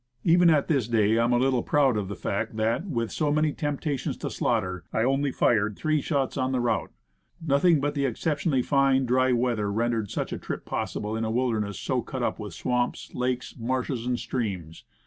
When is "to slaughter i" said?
4.17-5.03